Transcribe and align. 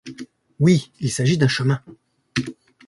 Oui, 0.59 0.91
il 0.99 1.11
s’agit 1.11 1.37
d’un 1.37 1.47
chemin. 1.47 1.79